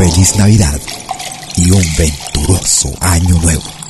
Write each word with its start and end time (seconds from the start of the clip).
Feliz 0.00 0.34
Navidad 0.36 0.80
y 1.56 1.70
un 1.70 1.84
venturoso 1.98 2.90
año 3.00 3.38
nuevo. 3.42 3.89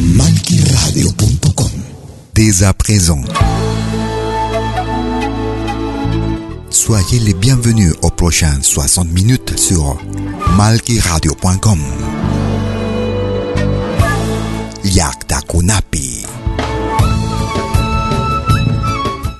Malkiradio.com 0.00 1.66
Dès 2.32 2.62
à 2.62 2.72
présent. 2.72 3.20
Soyez 6.70 7.18
les 7.18 7.34
bienvenus 7.34 7.94
aux 8.02 8.10
prochaines 8.10 8.62
60 8.62 9.10
minutes 9.10 9.58
sur 9.58 10.00
malkiradio.com. 10.56 11.80
Yakta 14.84 15.40
Kunapi. 15.48 16.24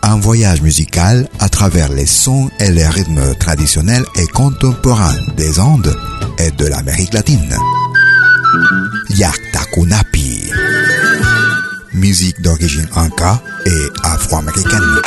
Un 0.03 0.19
voyage 0.19 0.61
musical 0.63 1.29
à 1.39 1.49
travers 1.49 1.93
les 1.93 2.07
sons 2.07 2.51
et 2.59 2.73
les 2.73 2.89
rythmes 2.89 3.37
traditionnels 3.37 4.05
et 4.17 4.27
contemporains 4.27 5.15
des 5.37 5.61
Andes 5.61 5.97
et 6.39 6.51
de 6.51 6.67
l'Amérique 6.67 7.15
latine. 7.15 7.57
Yaktakunapi. 9.11 10.51
Musique 11.95 12.41
d'origine 12.41 12.89
anka 12.95 13.41
et 13.67 13.87
afro-américaine. 14.05 15.03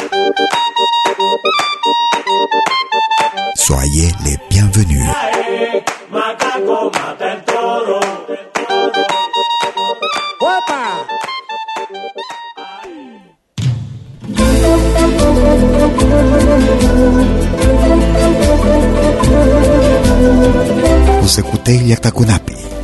Soyez 3.55 4.11
les 4.25 4.37
bienvenus. 4.49 5.05
Você 21.21 21.41
escutei 21.41 21.77
Yaktakunapi. 21.87 22.80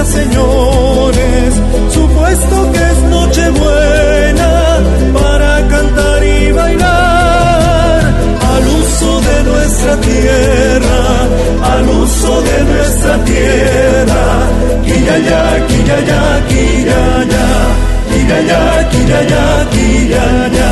Esencia, 0.00 0.04
señores, 0.04 1.54
supuesto 1.92 2.72
que 2.72 2.78
es 2.78 3.02
Nochebuena 3.10 4.78
para 5.12 5.68
cantar 5.68 6.24
y 6.24 6.52
bailar 6.52 8.00
al 8.54 8.66
uso 8.66 9.20
de 9.20 9.42
nuestra 9.44 9.96
tierra, 10.00 11.02
al 11.74 11.88
uso 11.88 12.42
de 12.42 12.64
nuestra 12.64 13.24
tierra. 13.24 14.24
Quillaya, 14.84 15.66
quillaya, 15.66 16.46
quillaya, 16.48 17.46
quillaya, 18.10 18.88
quillaya, 18.90 19.70
quillaya, 19.70 20.66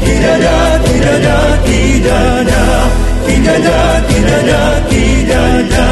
quillaya, 0.00 0.80
quillaya, 0.84 1.62
quillaya. 1.64 2.90
tidada, 3.30 4.02
tidada, 4.08 4.60
tidada. 4.90 5.88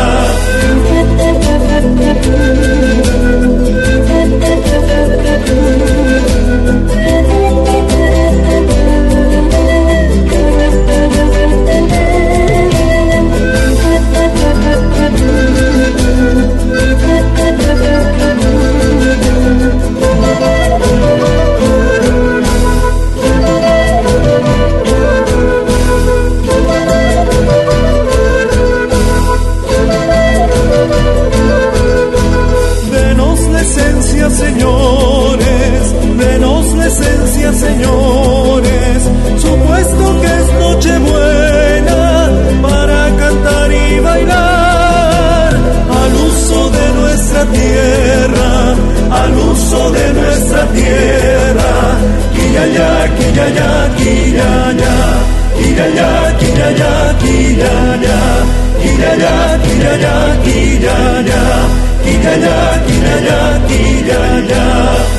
Thank 6.70 6.92
you. 6.92 7.07
Señores, 34.48 35.94
denos 36.16 36.74
la 36.74 36.86
esencia, 36.86 37.52
señores, 37.52 38.98
supuesto 39.38 40.20
que 40.20 40.26
es 40.26 40.46
Nochebuena 40.60 42.30
para 42.62 43.16
cantar 43.16 43.72
y 43.72 44.00
bailar 44.00 45.54
al 46.02 46.14
uso 46.14 46.70
de 46.70 46.92
nuestra 47.00 47.44
tierra, 47.46 48.74
al 49.22 49.38
uso 49.38 49.90
de 49.90 50.12
nuestra 50.14 50.66
tierra. 50.72 51.47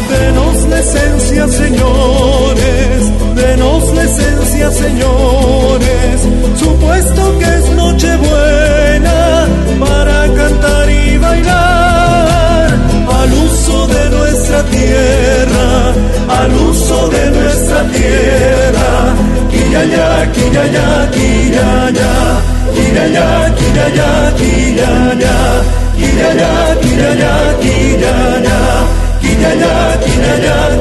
Denos 0.10 0.64
la 0.70 0.80
esencia, 0.80 1.48
señores, 1.48 3.36
denos 3.36 3.94
la 3.94 4.04
esencia, 4.04 4.72
señores, 4.72 6.22
supuesto 6.58 7.40
que 7.40 7.46
es 7.46 7.70
Nochebuena 7.72 9.48
para 9.80 10.34
cantar 10.34 10.90
y 10.90 11.18
bailar 11.18 11.89
al 13.10 13.34
uso 13.34 13.88
de 13.88 14.10
nuestra 14.10 14.64
tierra, 14.66 15.94
al 16.28 16.54
uso 16.54 17.10
de 17.10 17.32
nuestra 17.32 17.84
tierra. 17.92 19.16
Quillaya, 19.52 20.32
quillaya, 20.32 21.10
quillaya, 21.12 22.42
quillaya, 22.76 23.56
quillaya, 23.58 24.34
quillaya. 24.38 25.36
Quillaya, 26.00 26.52
quillaya, 26.82 27.32
quillaya, 27.60 28.58
quillaya, 29.22 30.00
quillaya. 30.00 30.79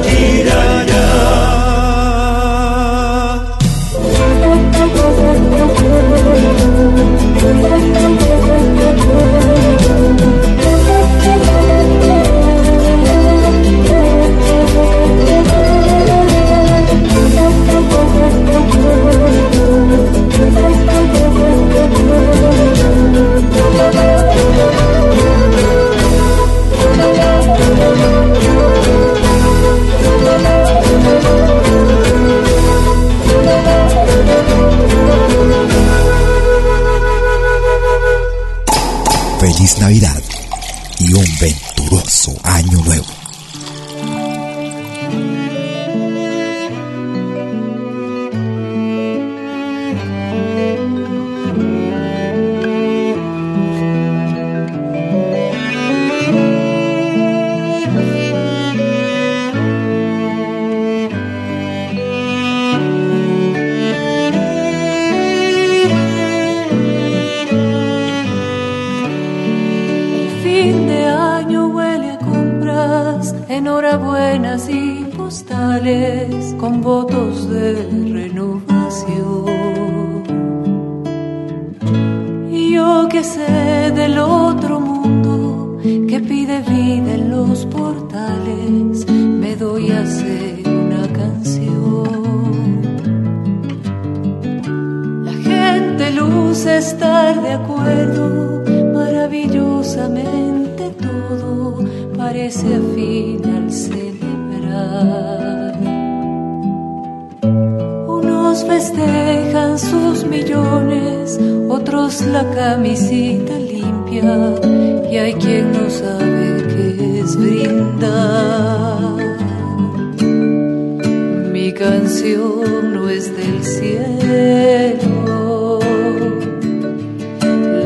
canción 121.79 122.93
no 122.93 123.09
es 123.09 123.35
del 123.37 123.63
cielo. 123.63 125.09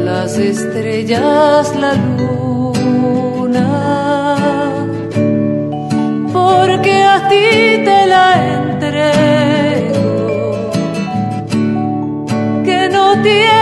Las 0.04 0.38
estrellas, 0.40 1.76
la 1.76 1.94
luna, 2.18 3.70
porque 6.34 7.04
a 7.04 7.30
ti 7.30 7.84
te 7.88 8.08
la 8.08 8.28
entrego, 8.58 9.52
que 12.66 12.90
no 12.90 13.22
tiene 13.22 13.53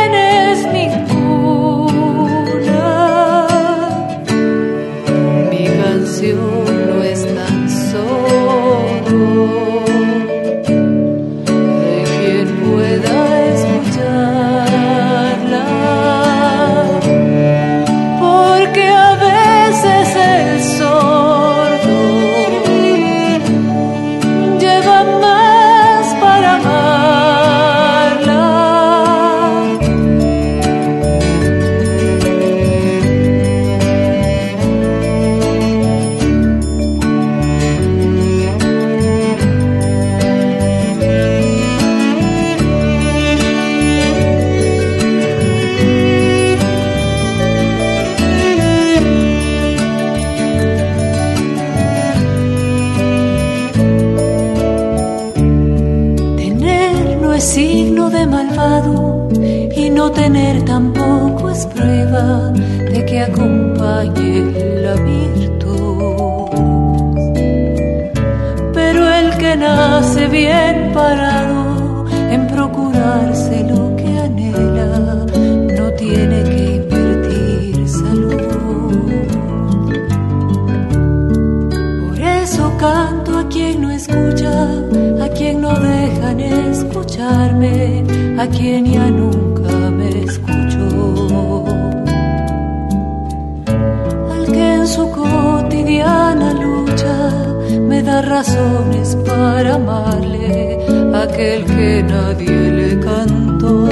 razones 98.91 99.15
para 99.25 99.75
amarle 99.75 100.79
aquel 101.13 101.65
que 101.65 102.03
nadie 102.03 102.71
le 102.71 102.99
cantó. 102.99 103.87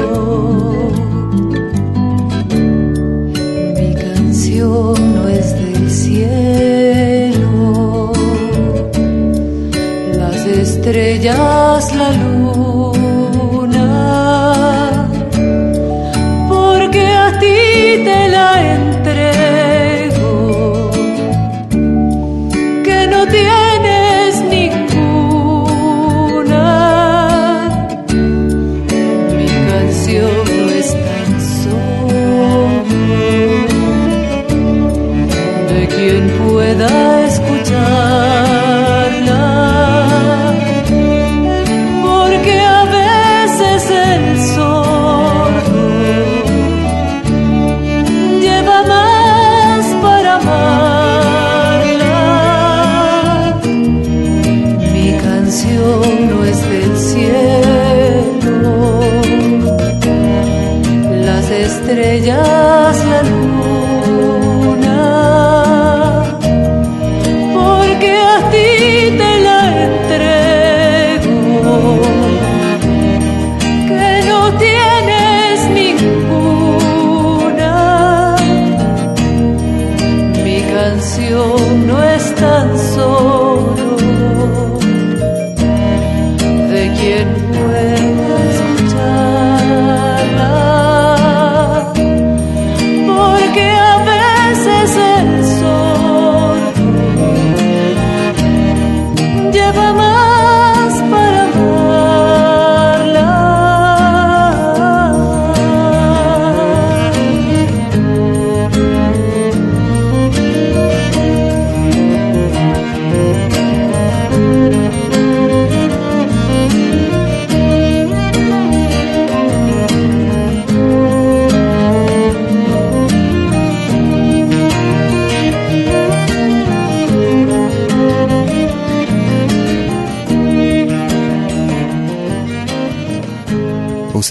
Mi 3.77 3.93
canción 3.95 5.15
no 5.15 5.27
es 5.27 5.53
del 5.53 5.89
cielo, 5.89 6.21
las 10.13 10.45
estrellas, 10.45 11.95
la 11.95 12.11
luz 12.11 12.28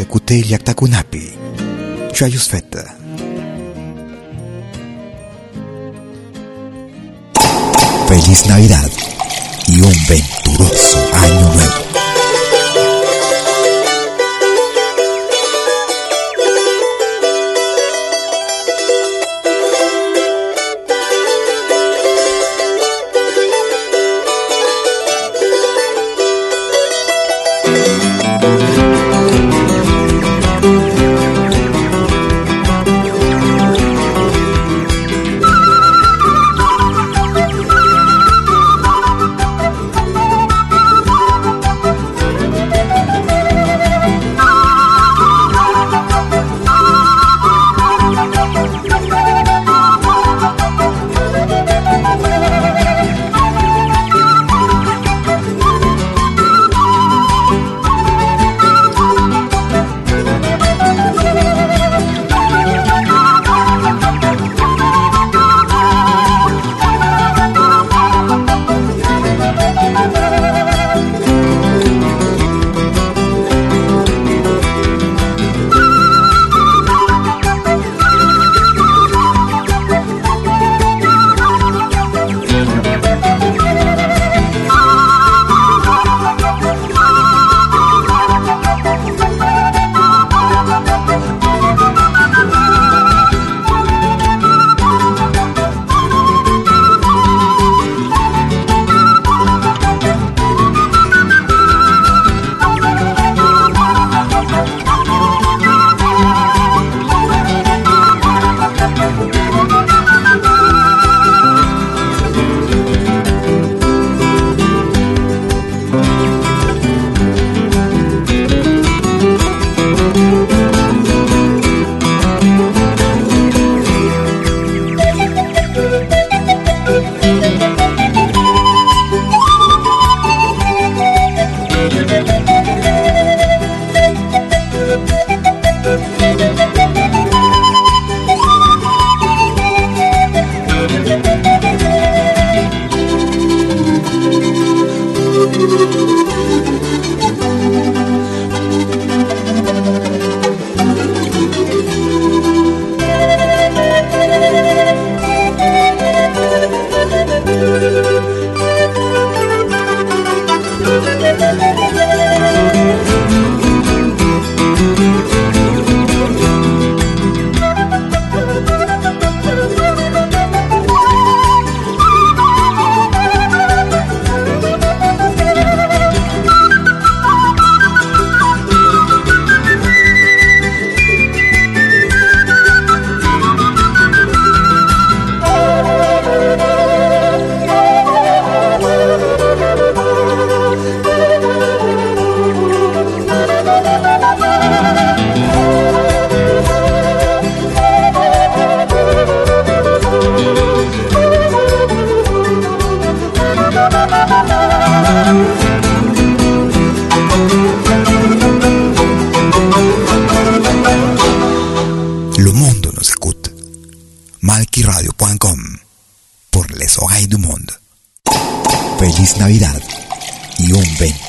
Écoutez 0.01 0.41
Yaktakunapi. 0.47 1.33
Fête. 2.49 2.79
Feliz 8.07 8.47
Navidad 8.47 9.18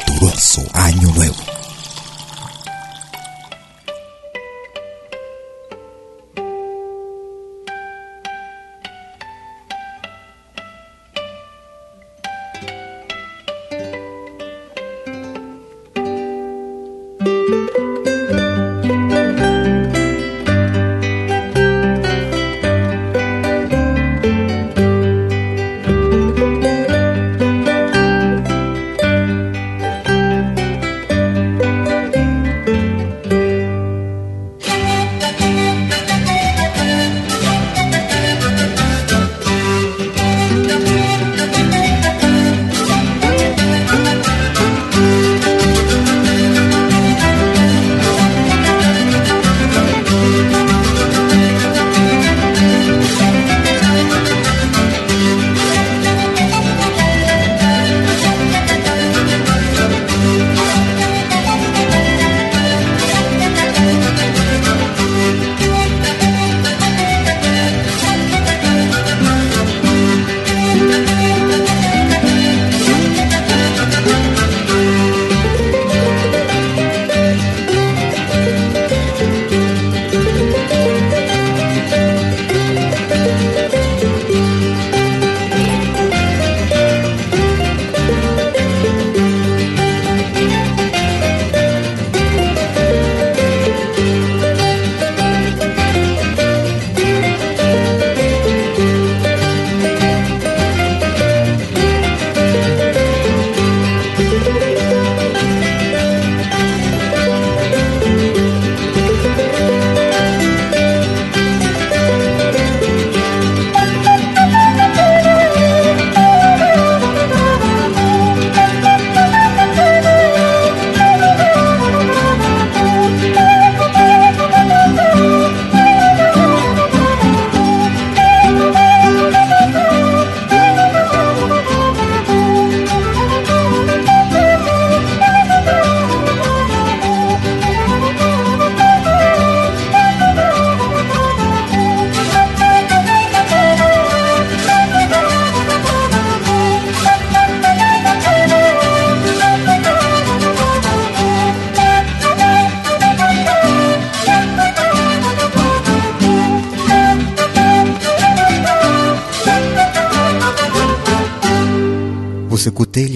venturoso 0.09 0.63
año 0.73 1.11
nuevo. 1.13 1.58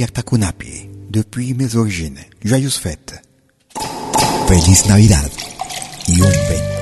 Écoutez 0.04 0.12
Liaktakunapi 0.12 0.90
depuis 1.10 1.54
mes 1.54 1.76
origines. 1.76 2.20
Joyeuses 2.44 2.78
fêtes. 2.78 3.22
Feliz 4.48 4.86
Navidad 4.88 5.30
y 6.08 6.22
un 6.22 6.26
venturoso 6.26 6.73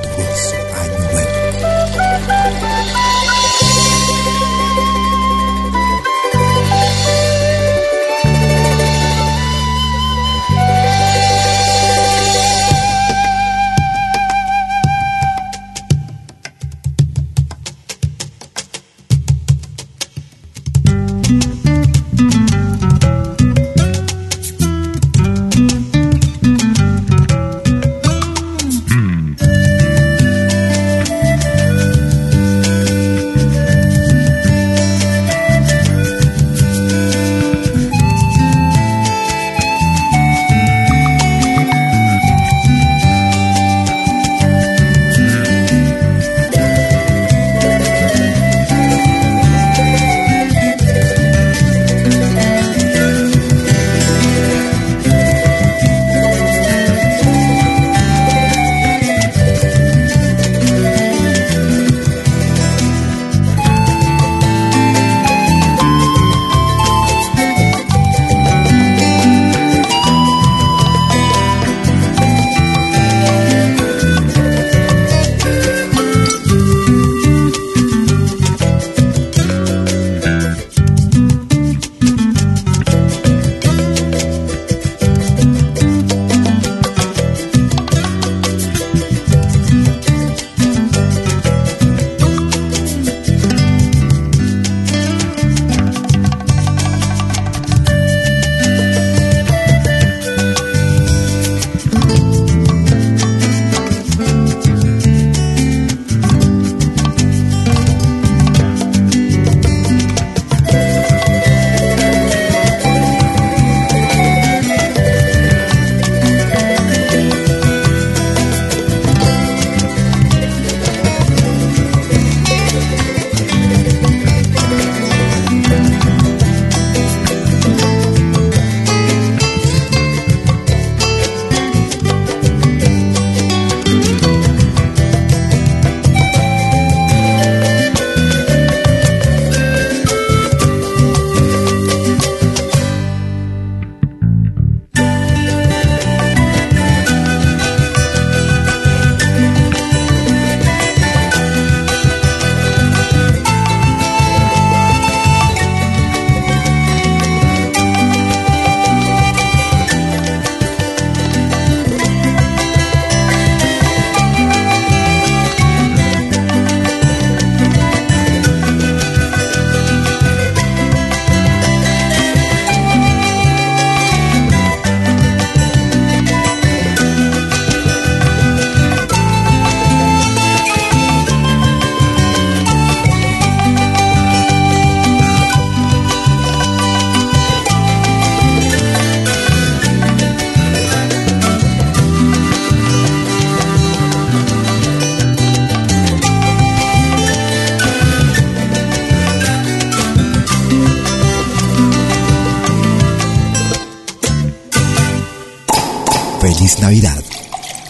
Navidad 206.61 207.23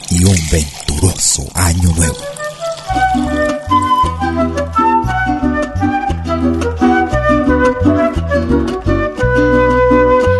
y 0.10 0.24
un 0.24 0.38
venturoso 0.50 1.46
año 1.56 1.92
nuevo. 1.94 2.16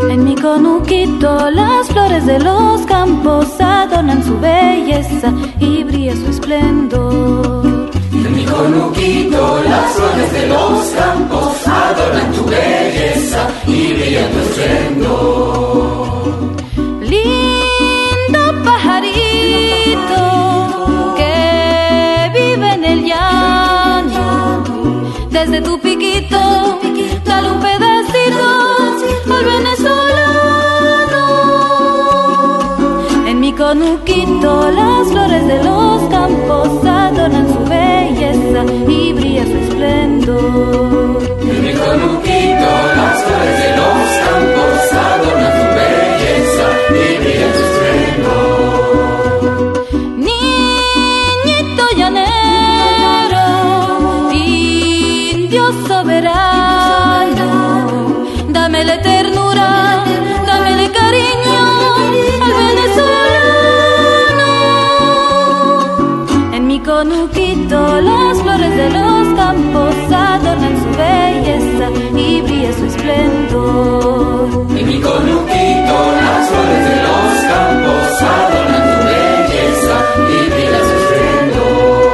En 0.10 0.24
mi 0.24 0.36
conuquito 0.36 1.50
las 1.52 1.88
flores 1.88 2.26
de 2.26 2.40
los 2.40 2.82
campos 2.86 3.48
adornan 3.60 4.24
su 4.24 4.40
belleza 4.40 5.34
y 5.60 5.84
brilla 5.84 6.16
su 6.16 6.28
esplendor. 6.30 7.92
En 8.14 8.36
mi 8.36 8.46
conuquito 8.46 9.62
las 9.66 9.92
flores 9.94 10.32
de 10.32 10.48
los 10.48 10.86
campos 10.92 11.68
adornan 11.68 12.32
tu 12.32 12.46
belleza 12.46 13.50
y 13.68 13.94
brilla 13.94 14.32
tu 14.32 14.40
esplendor. 14.40 15.61
Las 34.72 35.08
flores 35.12 35.48
de 35.48 35.64
los 35.64 36.02
campos 36.10 36.68
adornan 36.86 37.48
su 37.54 37.60
belleza 37.70 38.62
y 38.88 39.14
brilla 39.14 39.46
su 39.46 39.58
esplendor. 39.66 41.22
En 41.42 41.58
mi 41.66 41.74
conuquito 41.74 42.70
las 43.00 43.18
flores 43.24 43.58
de 43.64 43.70
los 43.80 44.04
campos 44.26 44.74
adornan 45.10 45.54
su 45.60 45.68
belleza 45.80 46.66
y 46.90 47.18
brilla 47.22 47.50
su 47.54 47.64
esplendor. 47.64 47.81
En 74.78 74.86
mi 74.88 74.98
conuquito 75.00 75.96
las 76.22 76.40
flores 76.50 76.82
de 76.90 76.96
los 77.06 77.30
campos 77.52 78.06
adornan 78.36 78.84
tu 78.90 78.98
belleza 79.10 79.96
y 80.34 80.38
brillan 80.52 80.86
su 80.90 80.96
esplendor. 81.02 82.12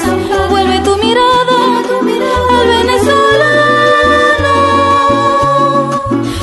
vuelve 0.49 0.77
tu 0.79 0.93
mirada 0.97 1.57
al 2.57 2.67
venezolano. 2.77 4.55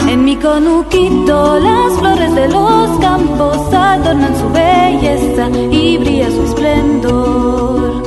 En 0.09 0.19
mi 0.25 0.37
conuquito 0.37 1.37
las 1.61 1.91
flores 1.99 2.00
de 2.41 2.49
los 2.49 2.99
campos 3.01 3.57
adornan 3.75 4.35
su 4.39 4.49
belleza 4.51 5.49
y 5.71 5.99
brilla 5.99 6.31
su 6.31 6.43
esplendor. 6.45 8.03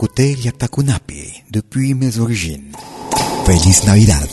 Escuté 0.00 0.32
Yatakunapi 0.32 1.42
depuis 1.50 1.92
mes 1.92 2.20
origines. 2.20 2.72
Feliz 3.44 3.84
Navidad. 3.84 4.29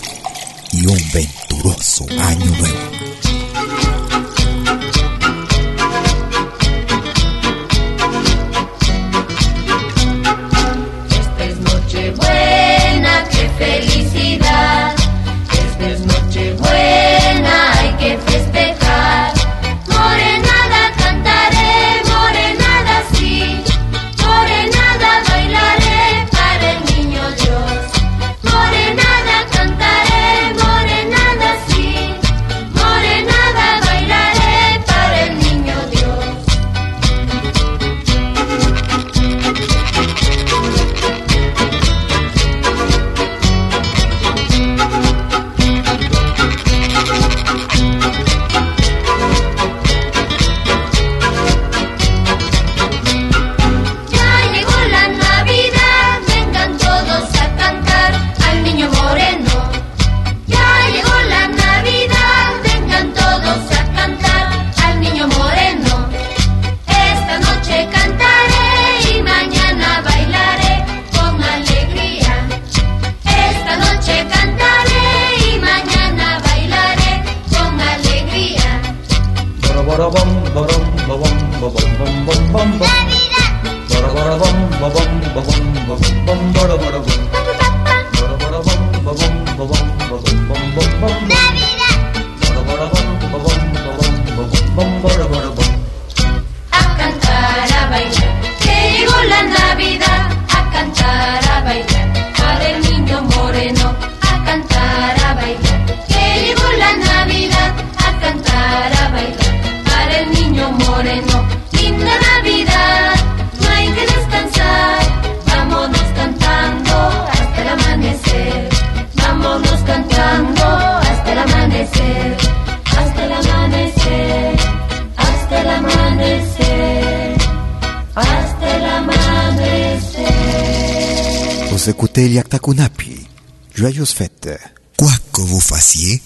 Napi, 132.73 133.27
joyeuses 133.75 134.11
fêtes. 134.11 134.49
Quoi 134.97 135.11
que 135.31 135.41
vous 135.41 135.59
fassiez, 135.59 136.21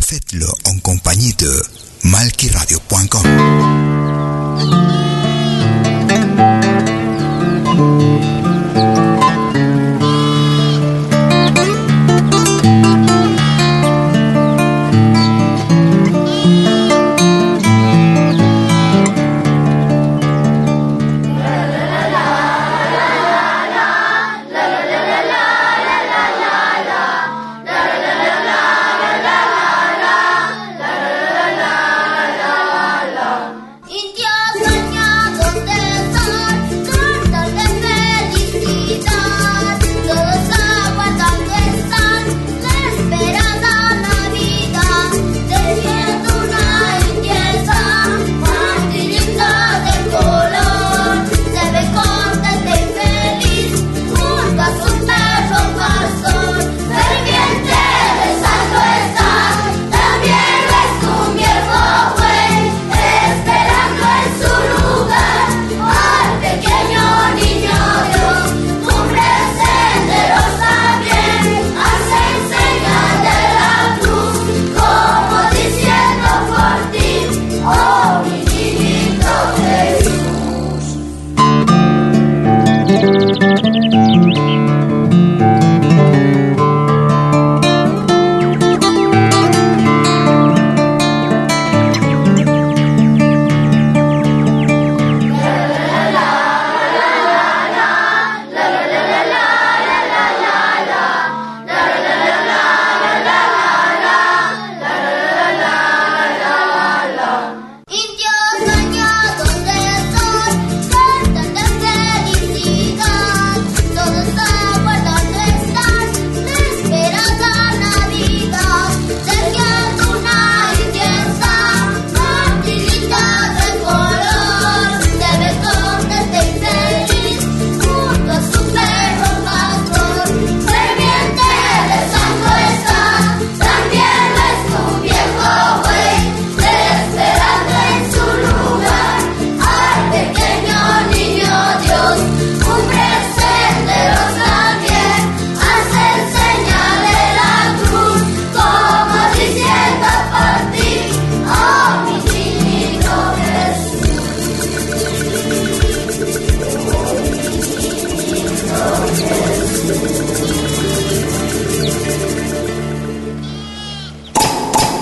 faites-le 0.00 0.46
en 0.66 0.78
compagnie 0.78 1.32
de 1.34 1.62
malquiradio.com. 2.04 4.87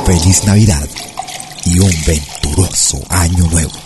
feliz 0.06 0.44
Navidad 0.44 0.88
y 1.64 1.80
un 1.80 1.90
venturoso 2.06 3.02
año 3.10 3.44
nuevo. 3.50 3.85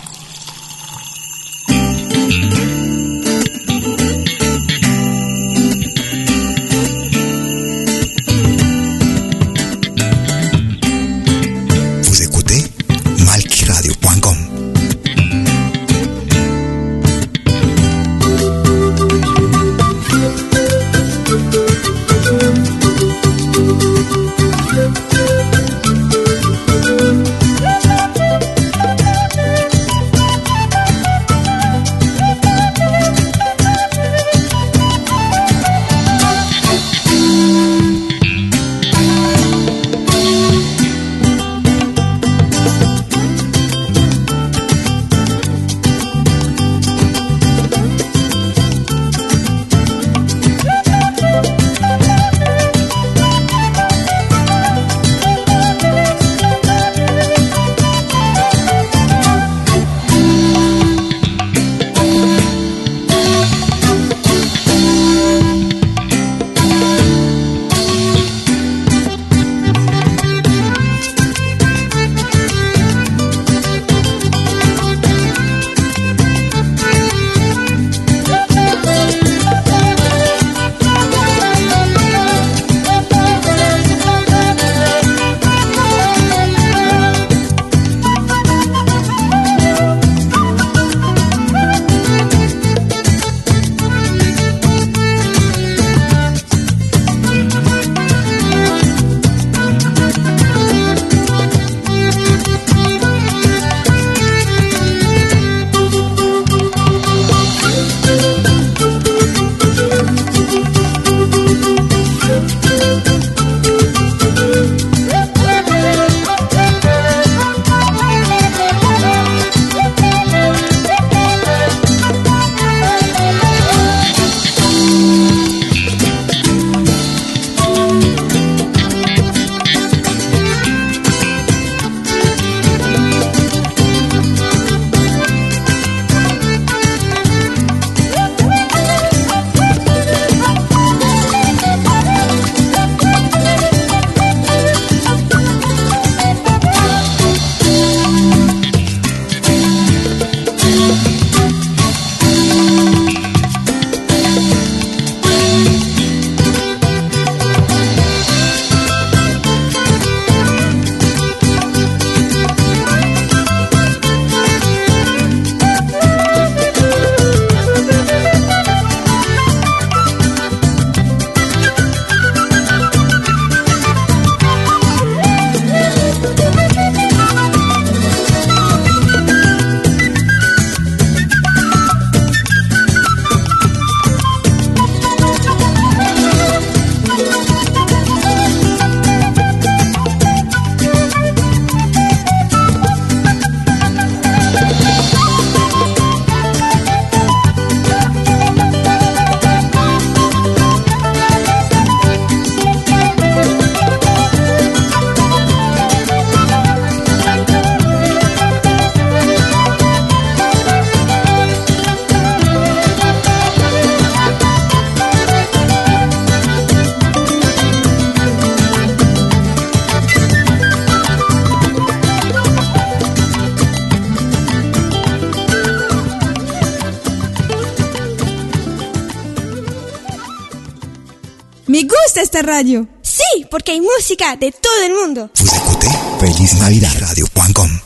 Esta 232.41 232.51
radio. 232.51 232.87
Sí, 233.01 233.45
porque 233.49 233.71
hay 233.73 233.81
música 233.81 234.35
de 234.35 234.51
todo 234.51 234.83
el 234.85 234.93
mundo. 234.93 235.29
Écoutez 235.39 235.91
Feliz 236.19 236.53
Navidad 236.55 236.91
Radio.com. 236.99 237.79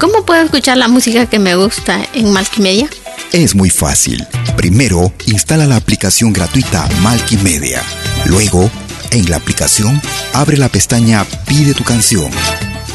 ¿Cómo 0.00 0.24
puedo 0.24 0.42
escuchar 0.42 0.76
la 0.76 0.88
música 0.88 1.26
que 1.26 1.38
me 1.38 1.56
gusta 1.56 2.06
en 2.14 2.32
Multimedia? 2.32 2.88
Es 3.32 3.54
muy 3.54 3.70
fácil. 3.70 4.26
Primero, 4.56 5.12
instala 5.26 5.66
la 5.66 5.76
aplicación 5.76 6.32
gratuita 6.32 6.88
Multimedia. 7.00 7.82
Luego, 8.26 8.70
en 9.10 9.28
la 9.30 9.36
aplicación, 9.36 10.00
abre 10.32 10.56
la 10.56 10.68
pestaña 10.68 11.26
Pide 11.46 11.74
tu 11.74 11.84
canción. 11.84 12.30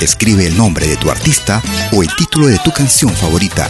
Escribe 0.02 0.48
el 0.48 0.58
nombre 0.58 0.88
de 0.88 0.98
tu 0.98 1.10
artista 1.10 1.62
o 1.92 2.04
el 2.04 2.10
título 2.16 2.48
de 2.48 2.60
tu 2.60 2.72
canción 2.72 3.14
favorita. 3.14 3.70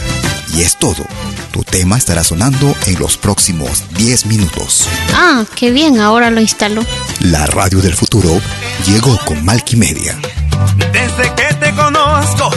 Y 0.54 0.62
es 0.62 0.76
todo. 0.78 1.04
Tu 1.52 1.62
tema 1.62 1.96
estará 1.96 2.24
sonando 2.24 2.74
en 2.86 2.98
los 2.98 3.16
próximos 3.16 3.84
10 3.96 4.26
minutos. 4.26 4.88
Ah, 5.12 5.44
qué 5.54 5.70
bien, 5.70 6.00
ahora 6.00 6.30
lo 6.30 6.40
instalo. 6.40 6.84
La 7.20 7.46
radio 7.46 7.80
del 7.80 7.94
futuro 7.94 8.40
llegó 8.86 9.18
con 9.24 9.44
Malquimedia. 9.44 10.18
Desde 10.92 11.32
que 11.34 11.54
te 11.54 11.74
conozco, 11.74 12.50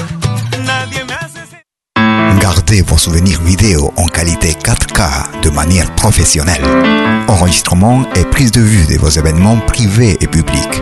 nadie 0.66 1.04
me 1.06 1.14
hace... 1.14 1.38
Gardez 2.40 2.86
vos 2.86 3.02
souvenirs 3.02 3.44
vidéo 3.44 3.94
en 3.98 4.08
qualité 4.08 4.54
4K 4.54 5.42
de 5.42 5.50
manière 5.50 5.94
professionnelle. 5.96 6.64
Enregistrement 7.28 8.06
et 8.16 8.26
prise 8.26 8.52
de 8.52 8.62
vue 8.62 8.86
de 8.86 8.98
vos 8.98 9.10
événements 9.10 9.60
privés 9.60 10.18
et 10.22 10.28
publics. 10.28 10.82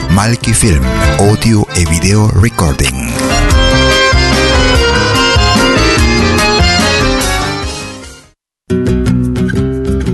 Malki 0.11 0.53
Film, 0.53 0.83
audio 1.19 1.65
et 1.75 1.89
vidéo 1.89 2.27
recording. 2.27 2.93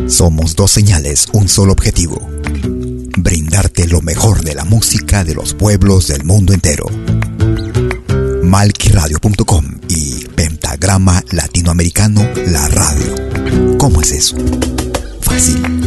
Somos 0.08 0.56
dos 0.56 0.72
señales, 0.72 1.28
un 1.34 1.50
solo 1.50 1.74
objetivo. 1.74 2.30
Brindarte 3.18 3.88
lo 3.88 4.02
mejor 4.02 4.44
de 4.44 4.54
la 4.54 4.66
música 4.66 5.24
de 5.24 5.34
los 5.34 5.56
pueblos 5.56 6.08
del 6.08 6.24
mundo 6.24 6.54
entero. 6.54 6.86
Malquiradio.com 8.44 9.66
y 9.90 10.26
Pentagrama 10.36 11.24
Latinoamericano 11.32 12.22
La 12.46 12.68
Radio. 12.68 13.78
¿Cómo 13.80 14.02
es 14.02 14.12
eso? 14.12 14.36
Fácil. 15.22 15.87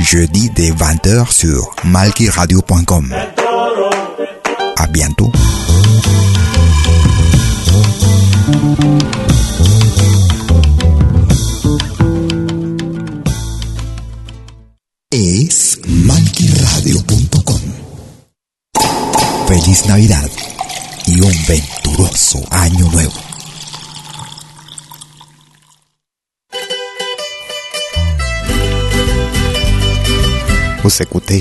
Jeudi 0.00 0.50
dès 0.50 0.70
20h 0.70 1.30
sur 1.30 1.74
malkiradio.com. 1.84 3.14
À 4.76 4.86
bientôt. 4.86 5.30
Es 15.12 15.78
malkiradio.com. 15.86 17.60
Feliz 19.48 19.86
Navidad 19.86 20.30
y 21.06 21.20
un 21.20 21.46
venturoso 21.46 22.40
año 22.50 22.88
nuevo. 22.90 23.29
Vous 30.90 31.02
écoutez 31.02 31.40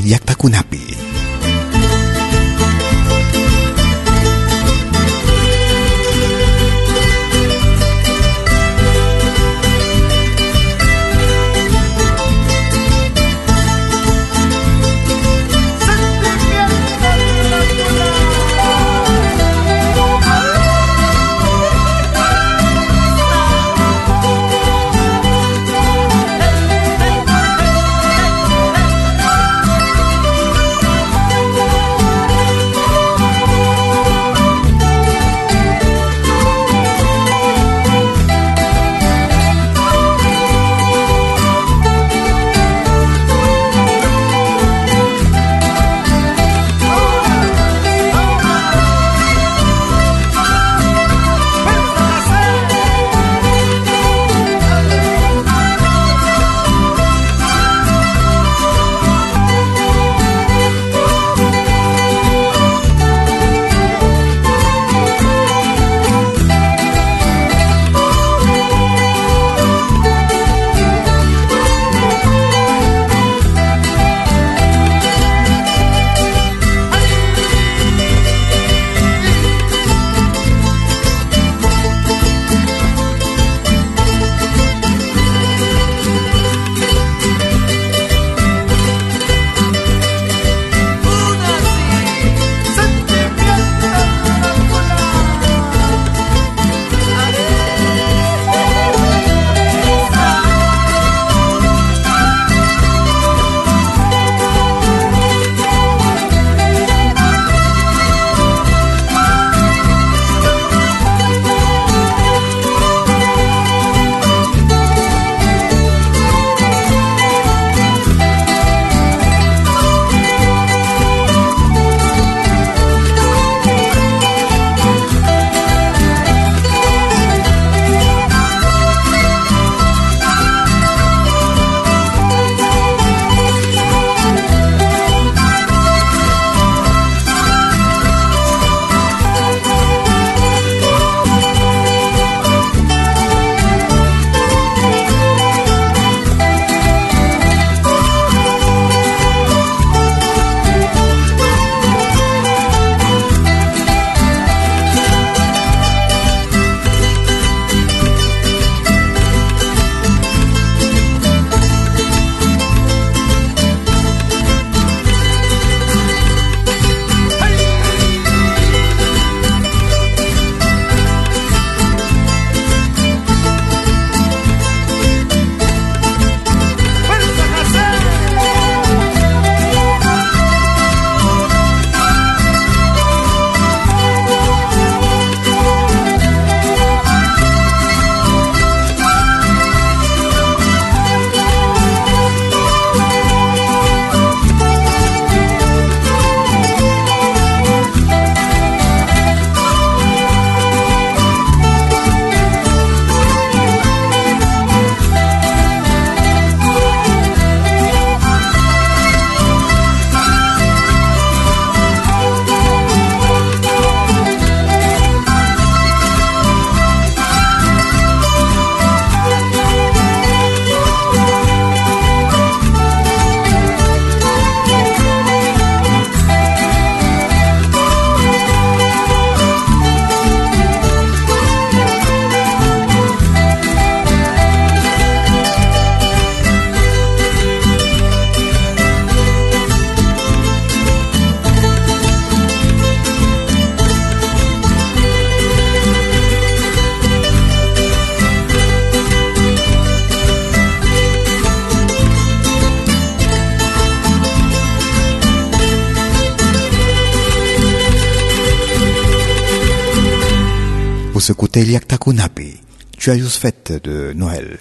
pour 261.19 261.31
écouter 261.31 261.65
Liakta 261.65 261.97
Kunapi, 261.97 262.61
Joyeuse 262.97 263.35
fête 263.35 263.73
de 263.83 264.13
Noël, 264.13 264.59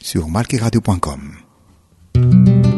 sur 0.00 0.28
malkiradio.com. 0.28 2.77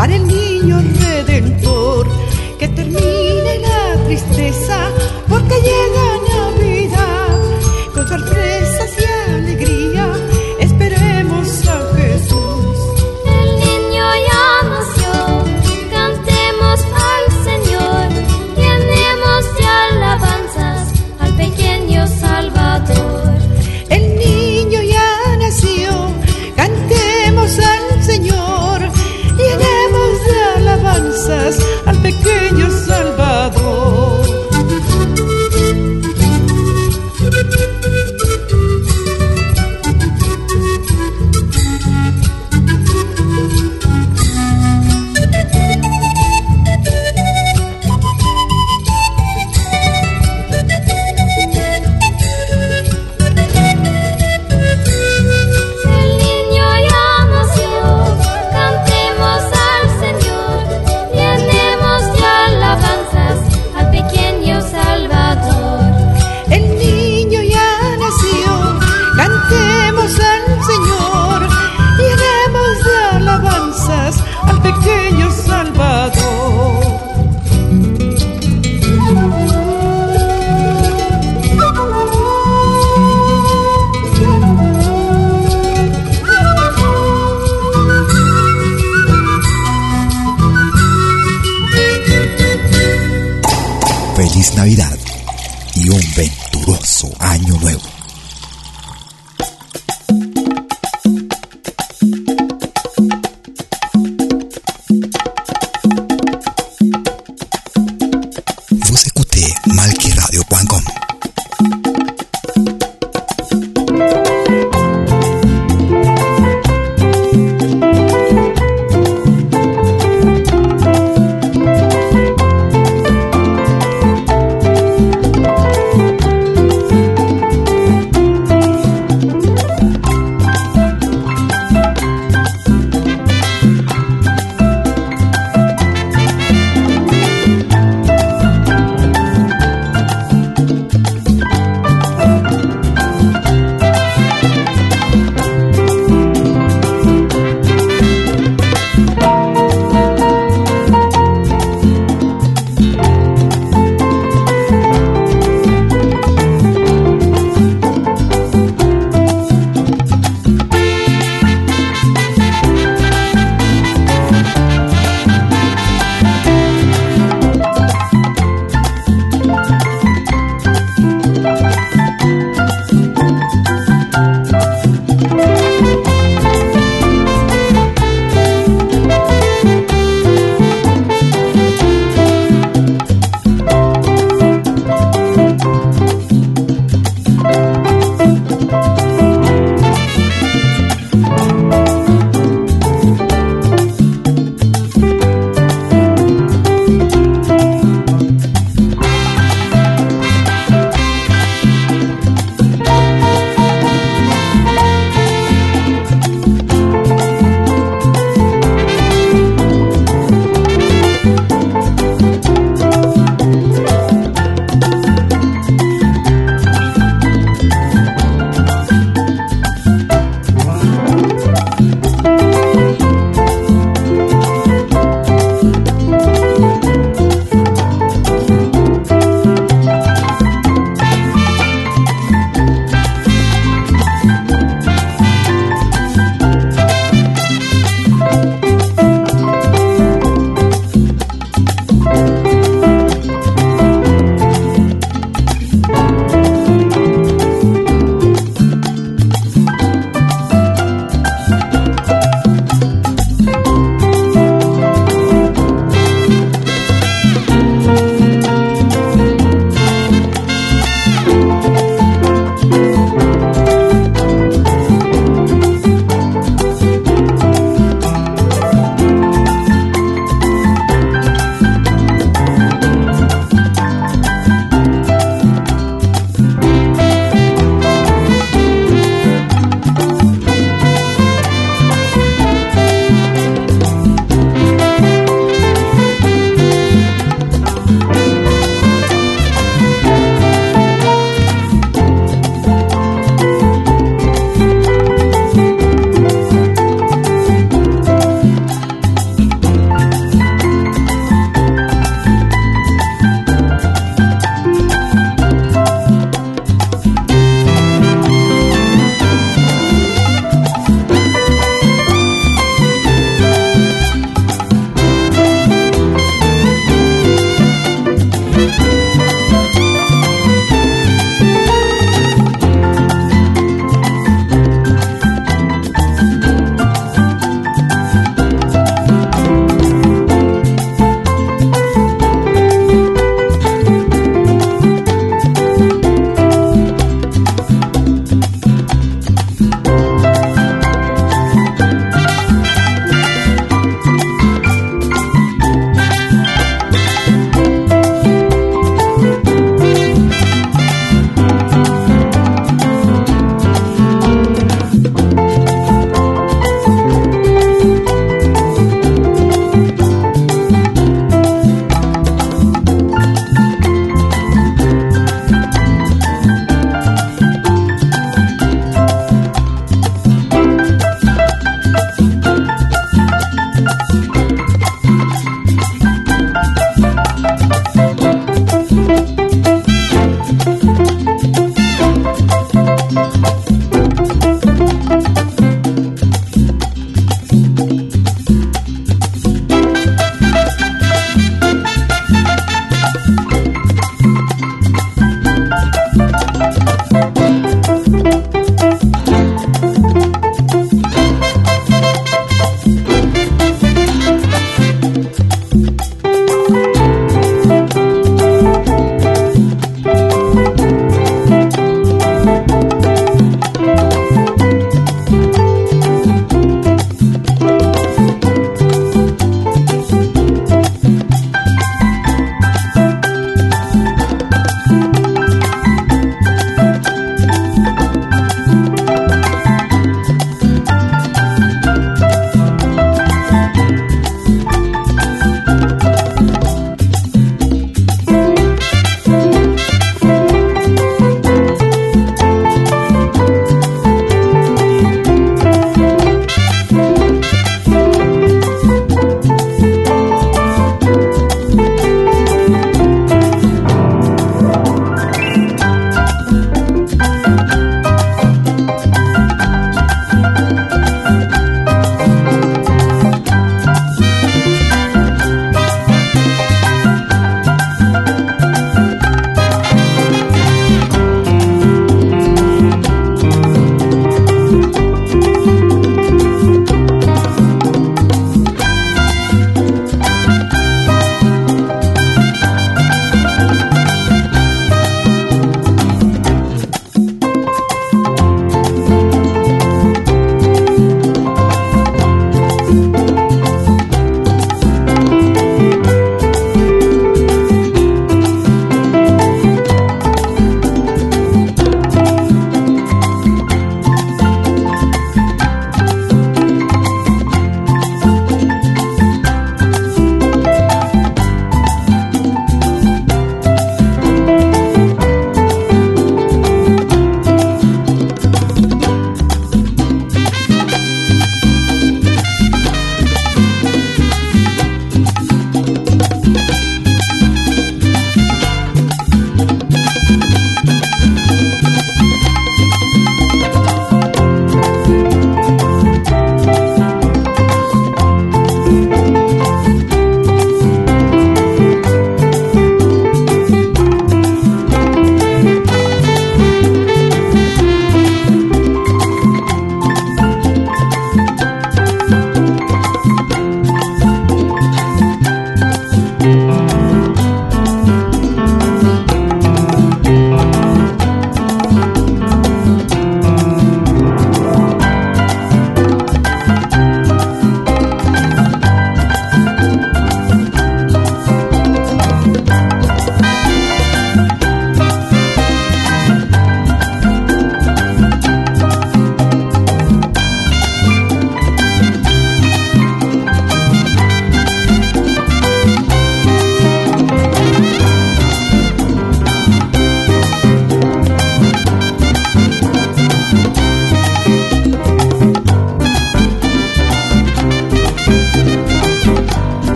farelli 0.00 0.49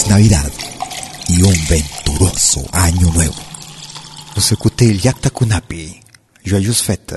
Feliz 0.00 0.08
Navidad 0.08 0.52
y 1.28 1.42
un 1.42 1.54
venturoso 1.68 2.64
año 2.72 3.10
nuevo. 3.12 3.34
Os 4.36 4.52
écoutez 4.52 4.98
Yakta 5.02 5.30
Kunapi. 5.30 6.00
Joyeuse 6.44 6.82
fête. 6.82 7.16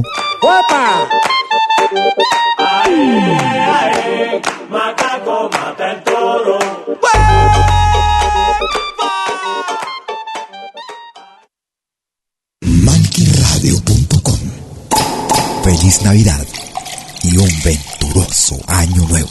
Y 16.13 17.37
un 17.37 17.49
venturoso 17.63 18.57
año 18.67 19.07
nuevo. 19.07 19.29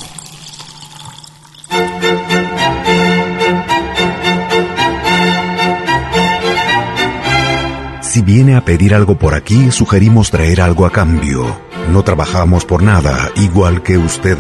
Si 8.01 8.23
viene 8.23 8.57
a 8.57 8.65
pedir 8.65 8.95
algo 8.95 9.19
por 9.19 9.35
aquí, 9.35 9.71
sugerimos 9.71 10.31
traer 10.31 10.63
algo 10.63 10.87
a 10.87 10.91
cambio. 10.91 11.61
No 11.93 12.03
trabajamos 12.03 12.65
por 12.65 12.83
nada, 12.83 13.31
igual 13.37 13.83
que 13.83 13.99
usted. 13.99 14.39